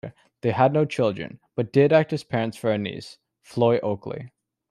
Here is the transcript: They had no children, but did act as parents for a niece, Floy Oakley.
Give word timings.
They 0.41 0.49
had 0.49 0.73
no 0.73 0.85
children, 0.85 1.39
but 1.55 1.71
did 1.71 1.93
act 1.93 2.11
as 2.11 2.23
parents 2.23 2.57
for 2.57 2.71
a 2.71 2.77
niece, 2.79 3.19
Floy 3.43 3.77
Oakley. 3.81 4.31